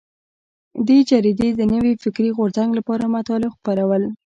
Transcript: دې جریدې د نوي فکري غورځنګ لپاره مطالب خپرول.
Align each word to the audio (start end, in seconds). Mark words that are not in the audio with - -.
دې 0.87 0.99
جریدې 1.09 1.49
د 1.55 1.61
نوي 1.73 1.93
فکري 2.03 2.29
غورځنګ 2.37 2.69
لپاره 2.79 3.11
مطالب 3.17 3.51
خپرول. 3.57 4.03